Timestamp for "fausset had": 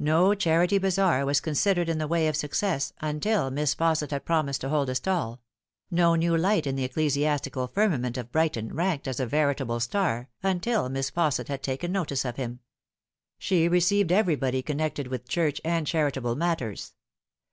3.76-4.24, 11.12-11.62